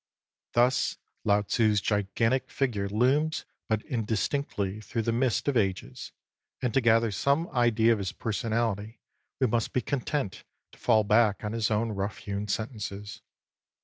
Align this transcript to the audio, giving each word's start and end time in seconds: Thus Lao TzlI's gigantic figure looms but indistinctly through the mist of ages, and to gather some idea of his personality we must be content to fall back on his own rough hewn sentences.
Thus 0.53 0.97
Lao 1.23 1.43
TzlI's 1.43 1.79
gigantic 1.79 2.49
figure 2.49 2.89
looms 2.89 3.45
but 3.69 3.83
indistinctly 3.83 4.81
through 4.81 5.03
the 5.03 5.11
mist 5.11 5.47
of 5.47 5.55
ages, 5.55 6.11
and 6.59 6.73
to 6.73 6.81
gather 6.81 7.11
some 7.11 7.47
idea 7.49 7.93
of 7.93 7.99
his 7.99 8.11
personality 8.11 8.99
we 9.39 9.45
must 9.45 9.73
be 9.73 9.81
content 9.81 10.43
to 10.71 10.79
fall 10.79 11.03
back 11.03 11.43
on 11.43 11.53
his 11.53 11.69
own 11.69 11.91
rough 11.91 12.17
hewn 12.17 12.47
sentences. 12.47 13.21